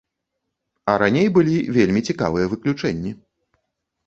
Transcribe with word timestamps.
А 0.93 0.95
раней 1.03 1.27
былі 1.35 1.57
вельмі 1.77 2.01
цікавыя 2.09 2.45
выключэнні. 2.55 3.11